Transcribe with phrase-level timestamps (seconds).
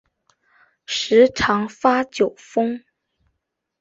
[0.87, 2.81] 时常发酒疯